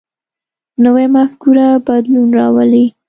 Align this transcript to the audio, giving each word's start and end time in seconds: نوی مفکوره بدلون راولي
نوی 0.83 1.05
مفکوره 1.15 1.69
بدلون 1.87 2.29
راولي 2.37 2.85